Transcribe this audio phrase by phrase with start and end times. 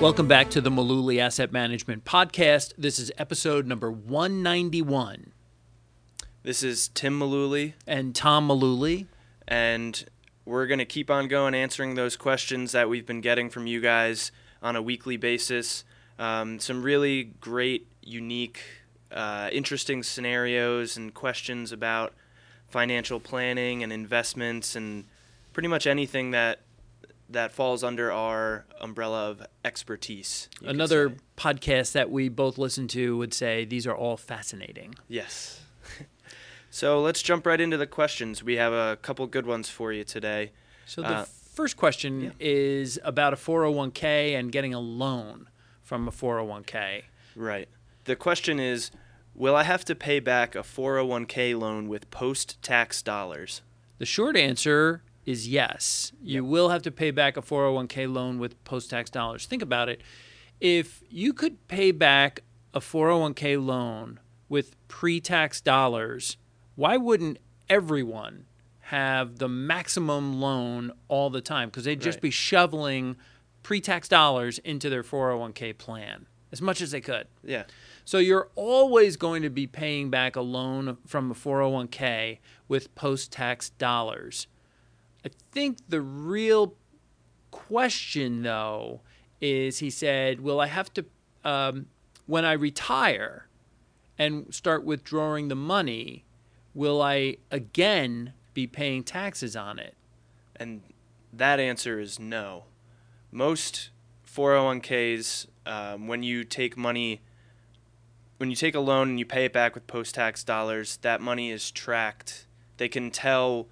[0.00, 2.72] Welcome back to the Mullooly Asset Management Podcast.
[2.76, 5.32] This is episode number 191.
[6.42, 9.06] This is Tim Mullooly, And Tom Mullooly.
[9.48, 10.04] and
[10.44, 13.80] we're going to keep on going answering those questions that we've been getting from you
[13.80, 14.30] guys
[14.62, 15.84] on a weekly basis.
[16.18, 18.60] Um, some really great, unique,
[19.10, 22.12] uh, interesting scenarios and questions about
[22.68, 25.04] financial planning and investments and
[25.54, 26.60] pretty much anything that
[27.34, 30.48] that falls under our umbrella of expertise.
[30.62, 34.94] Another podcast that we both listen to would say these are all fascinating.
[35.08, 35.60] Yes.
[36.70, 38.42] so let's jump right into the questions.
[38.42, 40.52] We have a couple good ones for you today.
[40.86, 45.48] So the Uh, first question is about a 401k and getting a loan
[45.82, 47.02] from a 401k.
[47.36, 47.68] Right.
[48.04, 48.90] The question is
[49.36, 53.62] Will I have to pay back a 401k loan with post tax dollars?
[53.98, 56.12] The short answer is yes.
[56.22, 59.46] You will have to pay back a 401k loan with post tax dollars.
[59.46, 60.00] Think about it.
[60.60, 62.40] If you could pay back
[62.72, 66.36] a 401k loan with pre tax dollars,
[66.74, 67.38] why wouldn't
[67.68, 68.46] everyone
[68.88, 71.68] have the maximum loan all the time?
[71.68, 72.22] Because they'd just Right.
[72.22, 73.16] be shoveling
[73.62, 77.26] pre tax dollars into their 401k plan as much as they could.
[77.42, 77.64] Yeah.
[78.04, 82.38] So you're always going to be paying back a loan from a 401k
[82.68, 84.46] with post tax dollars.
[85.24, 86.74] I think the real
[87.50, 89.00] question, though,
[89.40, 91.04] is he said, Will I have to,
[91.44, 91.86] um,
[92.26, 93.48] when I retire
[94.18, 96.24] and start withdrawing the money,
[96.74, 99.94] will I again be paying taxes on it?
[100.56, 100.82] And
[101.32, 102.64] that answer is no.
[103.32, 103.90] Most
[104.26, 107.22] 401ks, um, when you take money,
[108.36, 111.20] when you take a loan and you pay it back with post tax dollars, that
[111.20, 112.46] money is tracked.
[112.76, 113.68] They can tell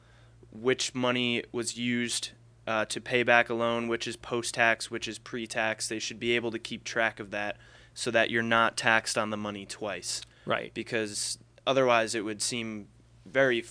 [0.53, 2.31] which money was used
[2.67, 5.89] uh, to pay back a loan, which is post tax, which is pre tax.
[5.89, 7.57] They should be able to keep track of that
[7.95, 10.73] so that you're not taxed on the money twice Right.
[10.75, 12.89] because otherwise it would seem
[13.27, 13.65] very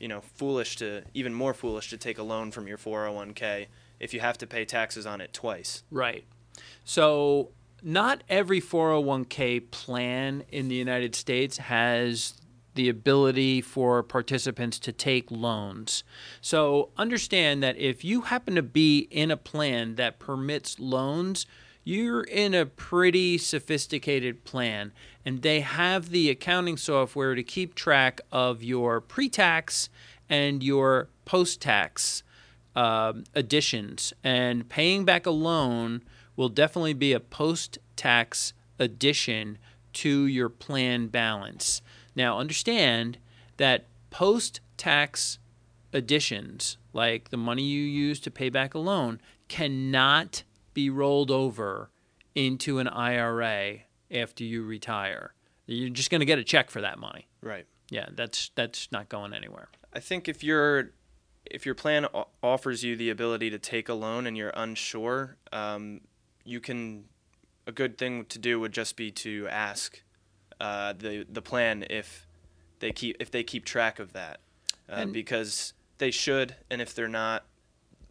[0.00, 3.66] you know foolish to even more foolish to take a loan from your 401k
[4.00, 6.24] if you have to pay taxes on it twice Right.
[6.84, 7.50] So,
[7.82, 12.34] not every 401k plan in the United States has
[12.76, 16.04] the ability for participants to take loans.
[16.40, 21.46] So, understand that if you happen to be in a plan that permits loans,
[21.82, 24.92] you're in a pretty sophisticated plan,
[25.24, 29.88] and they have the accounting software to keep track of your pre tax
[30.28, 32.22] and your post tax
[32.74, 36.02] um, additions, and paying back a loan
[36.36, 39.58] will definitely be a post tax addition
[39.94, 41.80] to your plan balance.
[42.16, 43.18] Now, understand
[43.58, 45.38] that post tax
[45.92, 50.42] additions, like the money you use to pay back a loan, cannot
[50.74, 51.90] be rolled over
[52.34, 53.78] into an IRA
[54.10, 55.32] after you retire.
[55.66, 57.26] You're just going to get a check for that money.
[57.42, 59.68] right Yeah, that's that's not going anywhere.
[59.92, 60.90] i think if your
[61.46, 65.36] if your plan o- offers you the ability to take a loan and you're unsure
[65.52, 66.00] um,
[66.44, 67.04] you can
[67.66, 70.02] a good thing to do would just be to ask
[70.60, 72.26] uh, the the plan if
[72.80, 74.40] they keep if they keep track of that
[74.88, 77.44] uh, And- because they should and if they're not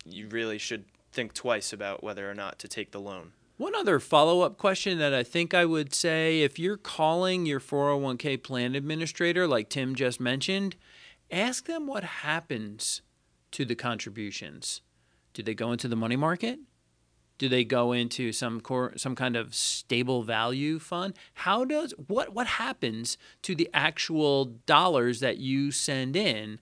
[0.06, 4.00] you really should think twice about whether or not to take the loan One other
[4.00, 8.76] follow up question that I think I would say if you're calling your 401k plan
[8.76, 10.76] administrator, like Tim just mentioned,
[11.32, 13.02] ask them what happens
[13.52, 14.82] to the contributions.
[15.34, 16.60] Do they go into the money market?
[17.38, 21.16] Do they go into some core, some kind of stable value fund?
[21.34, 26.60] How does what what happens to the actual dollars that you send in?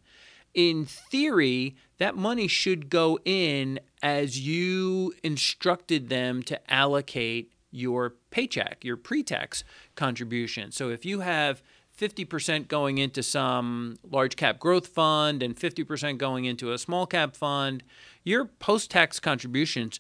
[0.54, 8.84] in theory, that money should go in as you instructed them to allocate your paycheck,
[8.84, 9.64] your pre tax
[9.96, 10.72] contribution.
[10.72, 11.64] So if you have
[12.00, 17.36] 50% going into some large cap growth fund and 50% going into a small cap
[17.36, 17.84] fund,
[18.24, 20.00] your post tax contributions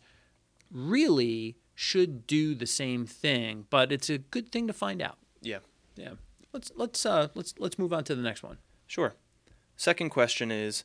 [0.74, 5.18] really should do the same thing, but it's a good thing to find out.
[5.42, 5.60] yeah
[5.96, 6.14] Yeah.
[6.52, 8.58] Let's let's uh let's let's move on to the next one.
[8.86, 9.16] Sure.
[9.76, 10.84] Second question is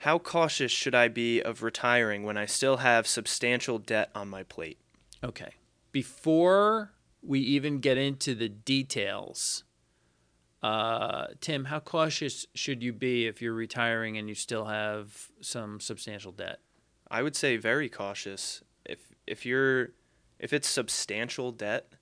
[0.00, 4.42] How cautious should I be of retiring when I still have substantial debt on my
[4.44, 4.78] plate?
[5.22, 5.50] Okay.
[5.92, 6.92] Before
[7.22, 9.64] we even get into the details,
[10.62, 15.80] uh, Tim, how cautious should you be if you're retiring and you still have some
[15.80, 16.60] substantial debt?
[17.10, 18.62] I would say very cautious.
[19.30, 19.90] If you're
[20.38, 21.92] if it's substantial debt,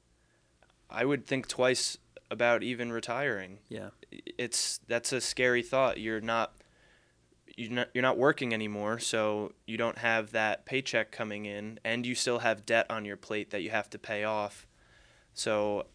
[0.89, 1.99] I would think twice
[2.31, 3.59] about even retiring.
[3.69, 3.91] Yeah.
[4.11, 5.99] It's that's a scary thought.
[6.01, 6.55] You're not
[7.57, 12.07] you're not, you're not working anymore, so you don't have that paycheck coming in and
[12.07, 14.67] you still have debt on your plate that you have to pay off.
[15.35, 15.87] So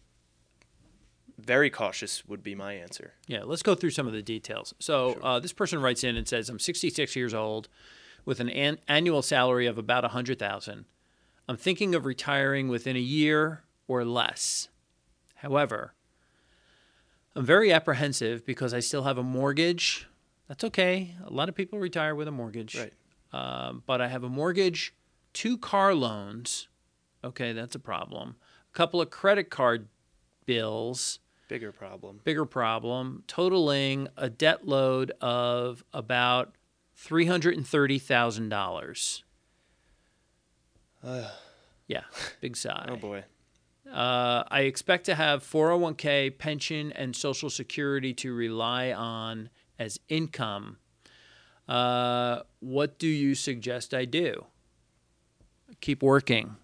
[1.38, 3.14] very cautious would be my answer.
[3.26, 4.74] Yeah, let's go through some of the details.
[4.78, 5.24] So Sure.
[5.26, 7.68] uh, this person writes in and says, "I'm 66 years old,
[8.24, 10.84] with an, an annual salary of about 100,000.
[11.48, 14.68] I'm thinking of retiring within a year or less.
[15.36, 15.94] However,
[17.36, 20.08] I'm very apprehensive because I still have a mortgage.
[20.48, 21.14] That's okay.
[21.24, 22.78] A lot of people retire with a mortgage.
[22.78, 22.92] Right.
[23.32, 24.94] Um, but I have a mortgage,
[25.32, 26.68] two car loans.
[27.22, 28.36] Okay, that's a problem.
[28.72, 29.88] A couple of credit card
[30.46, 31.18] bills.
[31.48, 32.20] Bigger problem.
[32.24, 33.22] Bigger problem.
[33.26, 36.54] Totaling a debt load of about
[36.96, 39.22] $330,000.
[41.04, 41.28] Uh,
[41.86, 42.02] yeah,
[42.40, 42.86] big sigh.
[42.88, 43.24] oh boy.
[43.92, 50.78] Uh, I expect to have 401k, pension, and Social Security to rely on as income.
[51.68, 54.46] Uh, what do you suggest I do?
[55.80, 56.56] Keep working.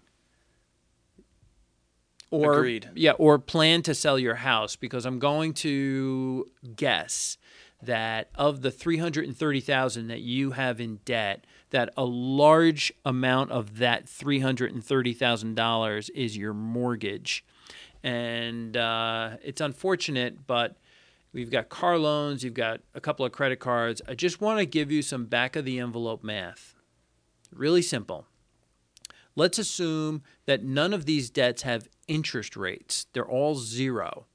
[2.31, 2.89] Or, Agreed.
[2.95, 7.37] Yeah, or plan to sell your house because I'm going to guess
[7.83, 14.05] that of the 330,000 that you have in debt, that a large amount of that
[14.05, 17.43] $330,000 is your mortgage.
[18.03, 20.77] And uh, it's unfortunate, but
[21.33, 24.01] we've got car loans, you've got a couple of credit cards.
[24.07, 26.75] I just want to give you some back of the envelope math.
[27.53, 28.27] Really simple.
[29.35, 34.25] Let's assume that none of these debts have interest rates, they're all zero.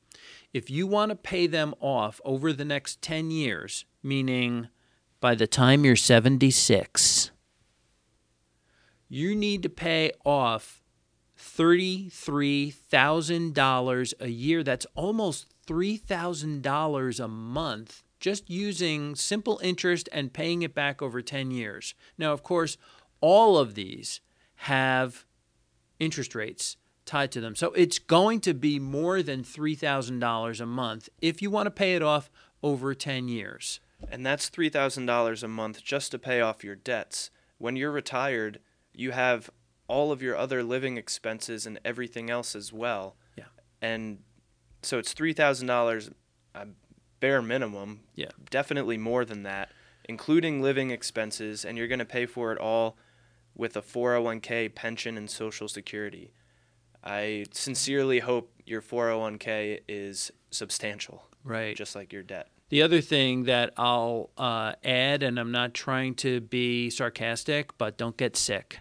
[0.56, 4.68] If you want to pay them off over the next 10 years, meaning
[5.20, 7.30] by the time you're 76,
[9.06, 10.82] you need to pay off
[11.38, 14.62] $33,000 a year.
[14.62, 21.50] That's almost $3,000 a month just using simple interest and paying it back over 10
[21.50, 21.94] years.
[22.16, 22.78] Now, of course,
[23.20, 24.22] all of these
[24.54, 25.26] have
[25.98, 27.54] interest rates tied to them.
[27.54, 31.94] So it's going to be more than $3,000 a month if you want to pay
[31.94, 32.30] it off
[32.62, 33.80] over 10 years.
[34.10, 37.30] And that's $3,000 a month just to pay off your debts.
[37.58, 38.60] When you're retired,
[38.92, 39.48] you have
[39.88, 43.16] all of your other living expenses and everything else as well.
[43.38, 43.44] Yeah.
[43.80, 44.18] And
[44.82, 46.12] so it's $3,000
[46.54, 46.66] a
[47.20, 48.00] bare minimum.
[48.14, 48.30] Yeah.
[48.50, 49.70] Definitely more than that,
[50.04, 52.98] including living expenses, and you're going to pay for it all
[53.54, 56.32] with a 401k, pension, and Social Security.
[57.06, 61.76] I sincerely hope your 401k is substantial, Right.
[61.76, 62.48] just like your debt.
[62.68, 67.96] The other thing that I'll uh, add, and I'm not trying to be sarcastic, but
[67.96, 68.80] don't get sick.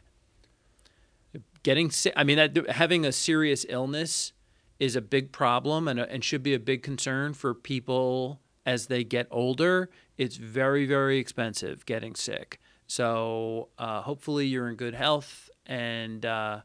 [1.62, 4.34] Getting sick, I mean, that, having a serious illness
[4.80, 9.04] is a big problem and, and should be a big concern for people as they
[9.04, 9.92] get older.
[10.18, 12.60] It's very, very expensive getting sick.
[12.88, 16.62] So uh, hopefully you're in good health and uh,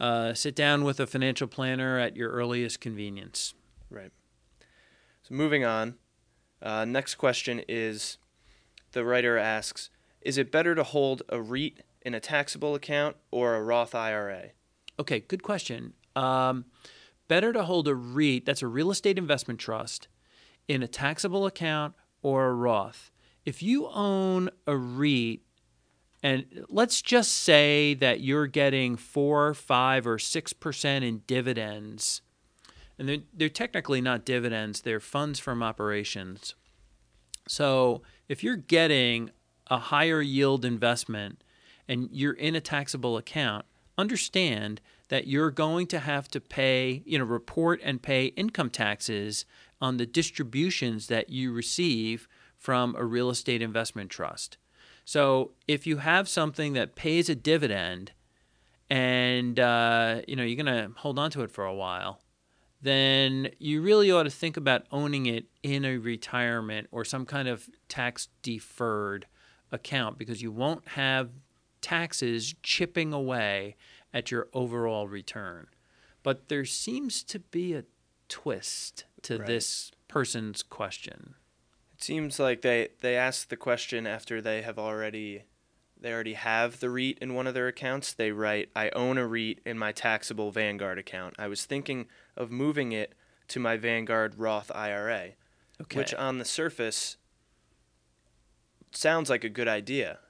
[0.00, 3.54] uh, sit down with a financial planner at your earliest convenience.
[3.90, 4.12] Right.
[5.22, 5.96] So moving on,
[6.62, 8.18] uh, next question is
[8.92, 9.90] the writer asks,
[10.20, 14.50] is it better to hold a REIT in a taxable account or a Roth IRA?
[14.98, 15.94] Okay, good question.
[16.16, 16.64] Um,
[17.28, 20.08] better to hold a REIT, that's a real estate investment trust,
[20.66, 23.10] in a taxable account or a Roth.
[23.44, 25.40] If you own a REIT,
[26.22, 32.22] and let's just say that you're getting four, five, or six percent in dividends,
[32.98, 36.54] and they're, they're technically not dividends, they're funds from operations.
[37.46, 39.30] So if you're getting
[39.68, 41.42] a higher yield investment
[41.86, 43.64] and you're in a taxable account,
[43.96, 49.46] understand that you're going to have to pay, you know, report and pay income taxes
[49.80, 54.58] on the distributions that you receive from a real estate investment trust.
[55.08, 58.12] So if you have something that pays a dividend
[58.90, 62.20] and uh, you know you're going to hold on to it for a while,
[62.82, 67.48] then you really ought to think about owning it in a retirement or some kind
[67.48, 69.26] of tax deferred
[69.72, 71.30] account because you won't have
[71.80, 73.76] taxes chipping away
[74.12, 75.68] at your overall return.
[76.22, 77.84] But there seems to be a
[78.28, 79.46] twist to Right.
[79.46, 81.34] this person's question.
[81.98, 85.42] Seems like they they ask the question after they have already
[86.00, 88.12] they already have the REIT in one of their accounts.
[88.12, 91.34] They write, "I own a REIT in my taxable Vanguard account.
[91.38, 93.14] I was thinking of moving it
[93.48, 95.32] to my Vanguard Roth IRA."
[95.80, 95.98] Okay.
[95.98, 97.16] Which on the surface
[98.92, 100.20] sounds like a good idea.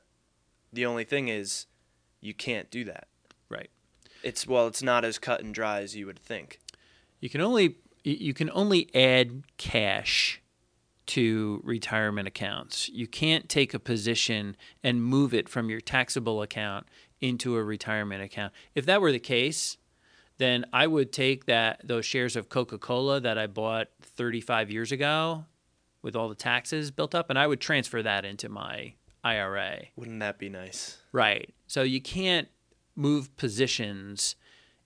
[0.73, 1.67] The only thing is
[2.21, 3.09] you can't do that.
[3.49, 3.71] right.
[4.23, 6.59] It's well, it's not as cut and dry as you would think.
[7.21, 10.41] You can only you can only add cash
[11.09, 12.89] to retirement accounts.
[12.89, 16.87] You can't take a position and move it from your taxable account
[17.21, 18.53] into a retirement account.
[18.75, 19.77] If that were the case,
[20.37, 25.47] then I would take that those shares of Coca-Cola that I bought 35 years ago
[26.03, 29.87] with all the taxes built up and I would transfer that into my IRA.
[29.97, 30.99] Wouldn't that be nice?
[31.11, 31.53] Right.
[31.67, 32.49] So you can't
[32.95, 34.37] move positions,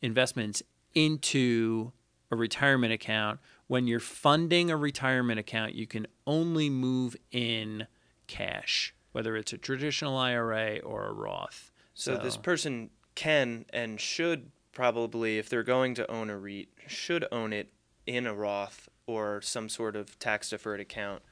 [0.00, 0.62] investments
[0.94, 1.92] into
[2.30, 3.40] a retirement account.
[3.72, 7.86] When you're funding a retirement account, you can only move in
[8.26, 11.72] cash, whether it's a traditional IRA or a Roth.
[11.94, 17.24] So, this person can and should probably, if they're going to own a REIT, should
[17.32, 17.72] own it
[18.06, 21.22] in a Roth or some sort of tax deferred account.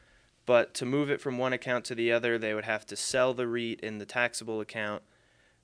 [0.46, 3.34] But to move it from one account to the other, they would have to sell
[3.34, 5.02] the REIT in the taxable account,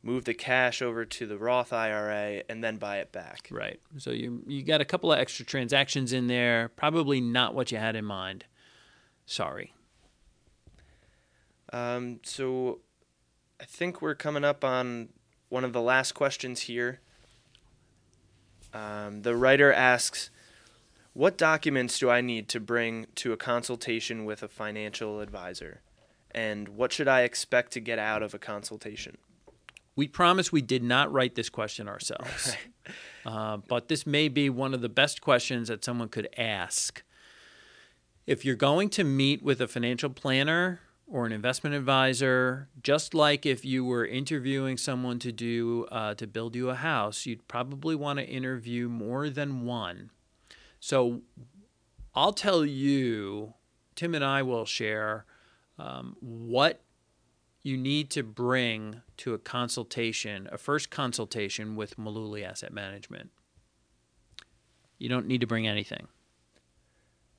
[0.07, 3.49] move the cash over to the Roth IRA, and then buy it back.
[3.51, 3.81] Right.
[3.99, 7.79] So you you got a couple of extra transactions in there, probably not what you
[7.79, 8.45] had in mind.
[9.27, 9.75] Sorry.
[11.73, 12.79] Um, so
[13.61, 15.09] I think we're coming up on
[15.49, 17.01] one of the last questions here.
[18.73, 20.31] Um, the writer asks,
[21.15, 25.81] What documents do I need to bring to a consultation with a financial advisor?
[26.31, 29.17] And what should I expect to get out of a consultation?
[29.97, 32.55] We promise we did not write this question ourselves.
[33.26, 37.03] uh, but this may be one of the best questions that someone could ask.
[38.26, 43.47] If you're going to meet with a financial planner or an investment advisor, just like
[43.47, 47.95] if you were interviewing someone to do uh, to build you a house, you'd probably
[47.95, 50.11] want to interview more than one.
[50.79, 51.23] So
[52.15, 53.55] I'll tell you,
[53.95, 55.25] Tim and I will share
[55.79, 56.81] um, what
[57.67, 63.31] you need to bring to a consultation, a first consultation with Mullooly Asset Management.
[64.99, 66.07] You don't need to bring anything.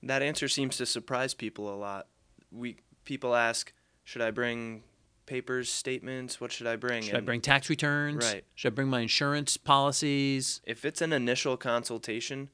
[0.04, 2.08] That answer seems to surprise people a lot.
[2.52, 3.72] We people ask,
[4.04, 4.84] "Should I bring
[5.28, 6.42] papers, statements?
[6.42, 8.26] What should I bring?" Should I bring tax returns?
[8.26, 8.44] Right.
[8.54, 10.60] Should I bring my insurance policies?
[10.66, 12.50] If it's an initial consultation,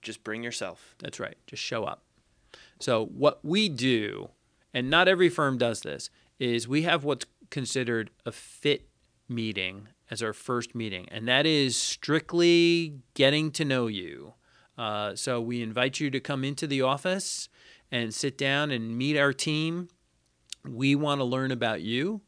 [0.00, 0.94] just bring yourself.
[1.00, 1.36] That's right.
[1.48, 2.04] Just show up.
[2.78, 4.30] So, what we do,
[4.72, 8.88] and not every firm does this, is we have what's considered a fit
[9.28, 14.34] meeting as our first meeting, and that is strictly getting to know you.
[14.76, 17.48] Uh, so, we invite you to come into the office
[17.90, 19.88] and sit down and meet our team.
[20.64, 22.20] We want to learn about you.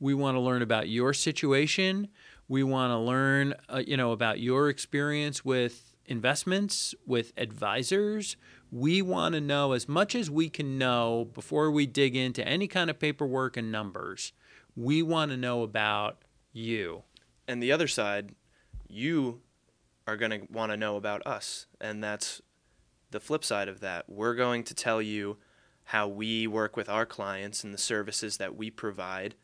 [0.00, 2.08] We want to learn about your situation.
[2.48, 8.36] We want to learn, uh, you know, about your experience with investments, with advisors.
[8.72, 12.66] We want to know as much as we can know before we dig into any
[12.66, 14.32] kind of paperwork and numbers.
[14.74, 16.22] We want to know about
[16.54, 17.02] you.
[17.46, 18.34] And the other side,
[18.88, 19.42] you
[20.06, 21.66] are going to want to know about us.
[21.82, 22.40] And that's
[23.10, 24.08] the flip side of that.
[24.08, 25.36] We're going to tell you
[25.84, 29.34] how we work with our clients and the services that we provide.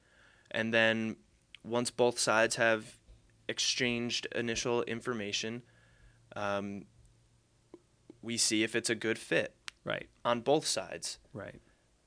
[0.50, 1.16] And then
[1.62, 2.96] once both sides have
[3.46, 5.64] exchanged initial information,
[6.34, 6.84] um,
[8.28, 9.54] we see if it's a good fit
[9.84, 11.18] Right, on both sides.
[11.32, 11.60] right.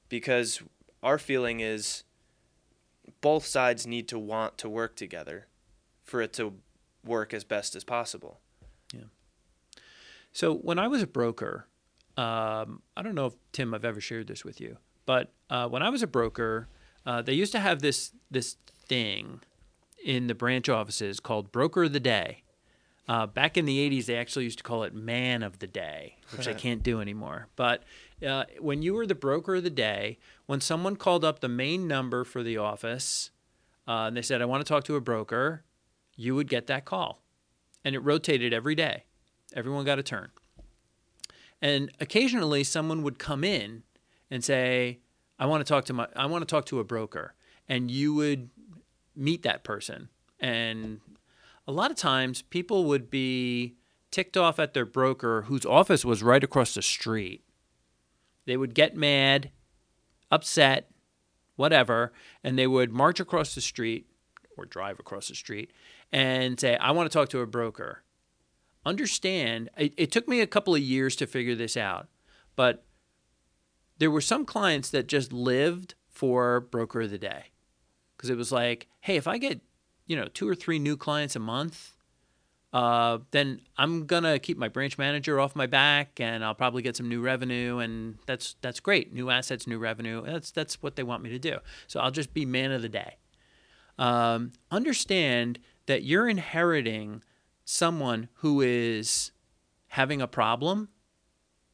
[0.08, 0.62] Because
[1.02, 2.04] our feeling is
[3.22, 5.48] both sides need to want to work together
[6.04, 6.54] for it to
[7.04, 8.40] work as best as possible.
[8.94, 9.10] Yeah.
[10.32, 11.66] So when I was a broker,
[12.18, 15.82] um, I don't know if Tim, I've ever shared this with you, but uh, when
[15.82, 16.68] I was a broker,
[17.06, 19.42] uh, they used to have this this thing
[20.06, 22.44] in the branch offices called Broker of the Day.
[23.12, 26.16] Uh, back in the 80s, they actually used to call it Man of the Day,
[26.34, 27.50] which I can't do anymore.
[27.58, 27.84] But
[28.26, 31.90] uh, when you were the broker of the day, when someone called up the main
[31.90, 33.32] number for the office
[33.86, 35.66] uh, and they said, I want to talk to a broker,
[36.16, 37.22] you would get that call.
[37.84, 39.04] And it rotated every day.
[39.54, 40.30] Everyone got a turn.
[41.62, 43.84] And occasionally someone would come in
[44.30, 45.00] and say,
[45.38, 47.34] I want to talk to my I want to talk to a broker.
[47.68, 48.52] And you would
[49.18, 50.08] meet that person.
[50.40, 51.02] And
[51.68, 53.76] a lot of times people would be
[54.10, 57.44] ticked off at their broker whose office was right across the street.
[58.46, 59.52] They would get mad,
[60.30, 60.92] upset,
[61.56, 62.12] whatever,
[62.44, 64.08] and they would march across the street
[64.58, 65.72] or drive across the street
[66.12, 68.04] and say, I want to talk to a broker.
[68.86, 72.08] Understand, it, it took me a couple of years to figure this out,
[72.56, 72.84] but
[74.00, 77.46] there were some clients that just lived for broker of the day
[78.18, 79.62] because it was like, hey, if I get
[80.12, 81.94] you know two or three new clients a month,
[82.74, 86.98] uh, then I'm gonna keep my branch manager off my back, and I'll probably get
[86.98, 89.14] some new revenue, and that's that's great.
[89.14, 90.22] New assets, new revenue.
[90.26, 91.60] That's that's what they want me to do.
[91.88, 93.16] So I'll just be man of the day.
[93.98, 97.24] Um, understand that you're inheriting
[97.64, 99.32] someone who is
[99.88, 100.90] having a problem,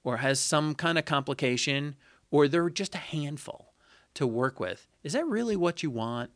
[0.04, 1.96] or has some kind of complication,
[2.30, 3.74] or they're just a handful
[4.14, 4.88] to work with.
[5.04, 6.30] Is that really what you want?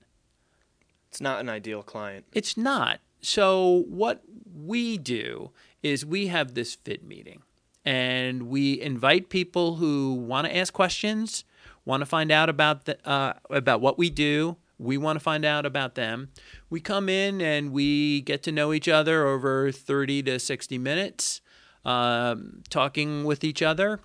[1.12, 2.26] It's not an ideal client.
[2.32, 3.02] It's not.
[3.20, 4.24] So, what
[4.56, 5.52] we do
[5.84, 7.42] is we have this fit meeting
[7.84, 11.44] and we invite people who want to ask questions,
[11.84, 14.56] want to find out about the, uh, about what we do.
[14.78, 16.30] We want to find out about them.
[16.70, 21.42] We come in and we get to know each other over 30 to 60 minutes,
[21.84, 24.00] um, talking with each other.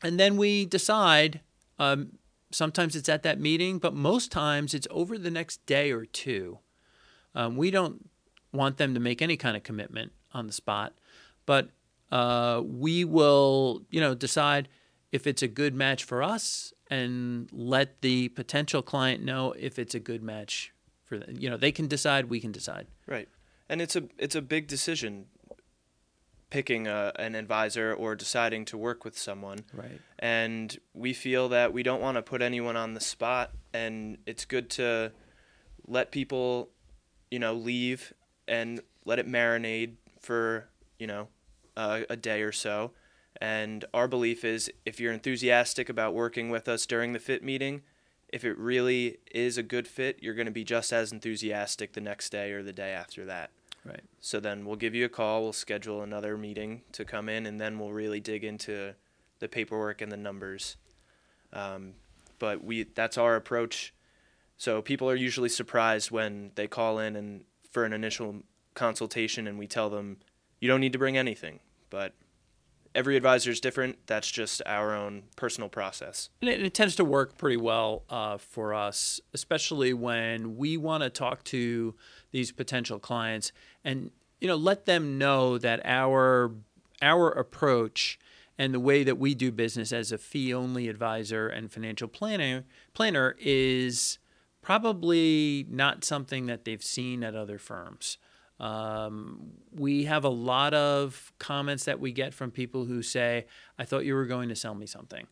[0.00, 1.40] And then we decide
[1.78, 2.12] um,
[2.50, 6.58] sometimes it's at that meeting, but most times it's over the next day or two.
[7.34, 8.10] Um, we don't
[8.52, 10.94] want them to make any kind of commitment on the spot,
[11.46, 11.70] but
[12.10, 14.68] uh, we will, you know, decide
[15.12, 19.94] if it's a good match for us and let the potential client know if it's
[19.94, 20.72] a good match
[21.04, 21.36] for them.
[21.38, 22.86] You know, they can decide, we can decide.
[23.06, 23.28] Right,
[23.68, 25.26] and it's a it's a big decision
[26.50, 29.60] picking a, an advisor or deciding to work with someone.
[29.72, 30.00] Right.
[30.18, 34.44] And we feel that we don't want to put anyone on the spot, and it's
[34.44, 35.12] good to
[35.86, 36.70] let people,
[37.30, 38.12] you know, leave
[38.46, 41.28] and let it marinate for you know
[41.76, 42.92] uh, a day or so.
[43.40, 47.82] And our belief is if you're enthusiastic about working with us during the fit meeting,
[48.28, 52.00] if it really is a good fit, you're going to be just as enthusiastic the
[52.00, 53.50] next day or the day after that.
[53.84, 54.02] Right.
[54.20, 57.60] So then we'll give you a call, we'll schedule another meeting to come in, and
[57.60, 58.94] then we'll really dig into
[59.38, 60.76] the paperwork and the numbers.
[61.52, 61.94] Um,
[62.38, 63.94] but we that's our approach.
[64.56, 68.42] So people are usually surprised when they call in and for an initial
[68.74, 70.18] consultation, and we tell them
[70.60, 71.60] you don't need to bring anything.
[71.88, 72.12] But
[72.94, 73.98] every advisor is different.
[74.06, 76.30] That's just our own personal process.
[76.40, 81.02] And it, it tends to work pretty well uh, for us, especially when we want
[81.02, 81.94] to talk to
[82.32, 83.52] these potential clients
[83.84, 86.52] and you know let them know that our
[87.02, 88.18] our approach
[88.58, 92.64] and the way that we do business as a fee only advisor and financial planner
[92.94, 94.18] planner is
[94.62, 98.18] probably not something that they've seen at other firms.
[98.60, 103.46] Um, we have a lot of comments that we get from people who say,
[103.78, 105.26] I thought you were going to sell me something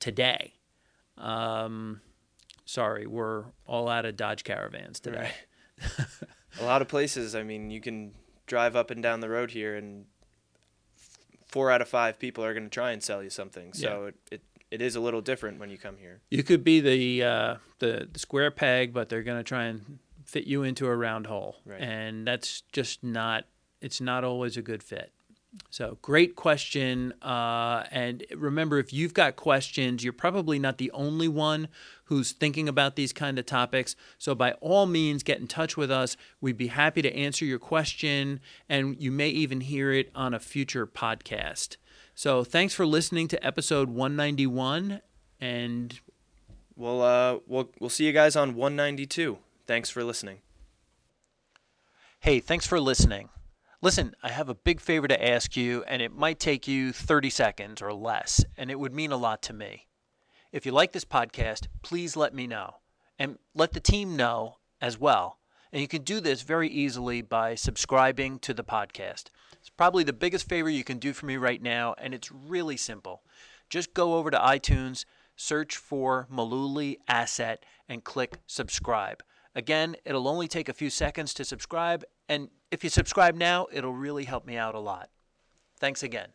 [0.00, 0.54] today.
[1.16, 2.00] Um,
[2.64, 5.30] sorry, we're all out of Dodge Caravans today.
[5.78, 6.06] Right.
[6.60, 8.12] a lot of places, I mean, you can
[8.46, 10.06] drive up and down the road here, and
[11.46, 13.72] four out of five people are going to try and sell you something.
[13.72, 16.22] So it, it, it is a little different when you come here.
[16.30, 19.98] You could be the uh, the, the square peg, but they're going to try and
[20.24, 21.80] fit you into a round hole, Right.
[21.80, 23.44] and that's just not.
[23.80, 25.12] It's not always a good fit.
[25.68, 27.12] So great question.
[27.20, 31.68] Uh, and remember, if you've got questions, you're probably not the only one
[32.04, 33.94] who's thinking about these kind of topics.
[34.16, 36.16] So by all means, get in touch with us.
[36.40, 40.40] We'd be happy to answer your question, and you may even hear it on a
[40.40, 41.76] future podcast.
[42.14, 45.00] So thanks for listening to episode 191,
[45.40, 46.00] and
[46.74, 49.36] We'll, uh, we'll, we'll see you guys on 192.
[49.72, 50.40] Thanks for listening.
[52.20, 53.30] Hey, thanks for listening.
[53.80, 57.30] Listen, I have a big favor to ask you, and it might take you 30
[57.30, 59.86] seconds or less, and it would mean a lot to me.
[60.52, 62.80] If you like this podcast, please let me know,
[63.18, 65.38] and let the team know as well.
[65.72, 69.30] And you can do this very easily by subscribing to the podcast.
[69.58, 72.76] It's probably the biggest favor you can do for me right now, and it's really
[72.76, 73.22] simple.
[73.70, 79.22] Just go over to iTunes, search for Mullooly Asset, and click subscribe.
[79.54, 83.92] Again, it'll only take a few seconds to subscribe, and if you subscribe now, it'll
[83.92, 85.10] really help me out a lot.
[85.78, 86.28] Thanks again.